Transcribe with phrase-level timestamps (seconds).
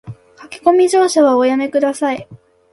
[0.35, 2.27] 駆け込み乗車はおやめ下さい